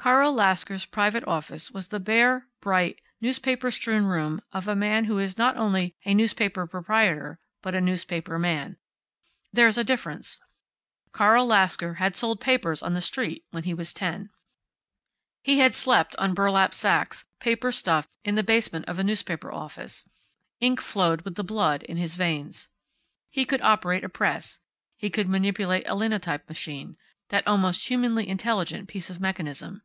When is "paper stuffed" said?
17.40-18.16